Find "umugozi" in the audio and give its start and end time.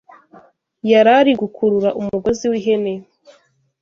2.01-2.43